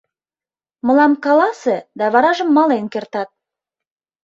—Мылам 0.85 1.13
каласе 1.23 1.77
да 1.97 2.05
варажым 2.13 2.49
мален 2.57 2.85
кертат. 2.93 3.29